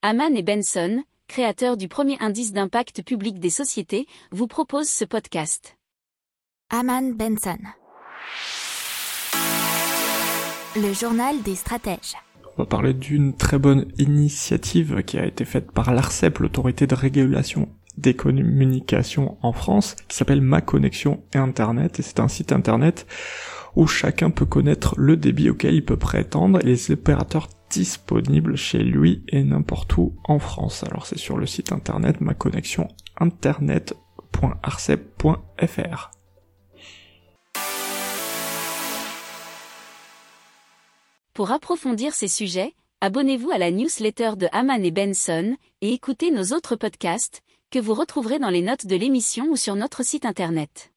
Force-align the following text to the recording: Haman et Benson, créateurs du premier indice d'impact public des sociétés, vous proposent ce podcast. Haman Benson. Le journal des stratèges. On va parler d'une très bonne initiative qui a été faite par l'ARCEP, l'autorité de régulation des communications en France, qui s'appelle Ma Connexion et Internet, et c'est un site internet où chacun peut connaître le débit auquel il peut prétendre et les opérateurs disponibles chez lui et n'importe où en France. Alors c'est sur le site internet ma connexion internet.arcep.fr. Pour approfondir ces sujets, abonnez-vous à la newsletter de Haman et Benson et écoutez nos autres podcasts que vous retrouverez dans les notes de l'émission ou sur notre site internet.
Haman 0.00 0.36
et 0.36 0.44
Benson, 0.44 1.02
créateurs 1.26 1.76
du 1.76 1.88
premier 1.88 2.16
indice 2.20 2.52
d'impact 2.52 3.02
public 3.02 3.40
des 3.40 3.50
sociétés, 3.50 4.06
vous 4.30 4.46
proposent 4.46 4.88
ce 4.88 5.04
podcast. 5.04 5.76
Haman 6.70 7.16
Benson. 7.16 7.58
Le 10.76 10.92
journal 10.92 11.42
des 11.42 11.56
stratèges. 11.56 12.14
On 12.56 12.62
va 12.62 12.66
parler 12.66 12.94
d'une 12.94 13.36
très 13.36 13.58
bonne 13.58 13.90
initiative 13.98 15.02
qui 15.02 15.18
a 15.18 15.26
été 15.26 15.44
faite 15.44 15.72
par 15.72 15.92
l'ARCEP, 15.92 16.38
l'autorité 16.38 16.86
de 16.86 16.94
régulation 16.94 17.68
des 17.96 18.14
communications 18.14 19.36
en 19.42 19.52
France, 19.52 19.96
qui 20.06 20.16
s'appelle 20.16 20.42
Ma 20.42 20.60
Connexion 20.60 21.24
et 21.34 21.38
Internet, 21.38 21.98
et 21.98 22.02
c'est 22.02 22.20
un 22.20 22.28
site 22.28 22.52
internet 22.52 23.04
où 23.74 23.88
chacun 23.88 24.30
peut 24.30 24.46
connaître 24.46 24.94
le 24.96 25.16
débit 25.16 25.50
auquel 25.50 25.74
il 25.74 25.84
peut 25.84 25.96
prétendre 25.96 26.60
et 26.60 26.66
les 26.66 26.92
opérateurs 26.92 27.48
disponibles 27.70 28.56
chez 28.56 28.78
lui 28.78 29.22
et 29.28 29.42
n'importe 29.42 29.96
où 29.96 30.14
en 30.24 30.38
France. 30.38 30.84
Alors 30.84 31.06
c'est 31.06 31.18
sur 31.18 31.36
le 31.36 31.46
site 31.46 31.72
internet 31.72 32.20
ma 32.20 32.34
connexion 32.34 32.88
internet.arcep.fr. 33.18 36.10
Pour 41.34 41.50
approfondir 41.52 42.14
ces 42.14 42.26
sujets, 42.26 42.74
abonnez-vous 43.00 43.50
à 43.50 43.58
la 43.58 43.70
newsletter 43.70 44.32
de 44.36 44.48
Haman 44.50 44.84
et 44.84 44.90
Benson 44.90 45.56
et 45.80 45.92
écoutez 45.92 46.32
nos 46.32 46.52
autres 46.52 46.74
podcasts 46.74 47.42
que 47.70 47.78
vous 47.78 47.94
retrouverez 47.94 48.38
dans 48.38 48.50
les 48.50 48.62
notes 48.62 48.86
de 48.86 48.96
l'émission 48.96 49.46
ou 49.50 49.56
sur 49.56 49.76
notre 49.76 50.02
site 50.02 50.24
internet. 50.24 50.90